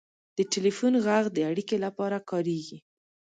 [0.37, 2.77] •د ټلیفون ږغ د اړیکې لپاره کارېږي.